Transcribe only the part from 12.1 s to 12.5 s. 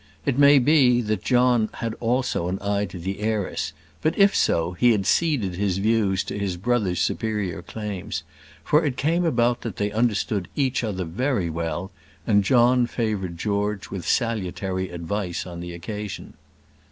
and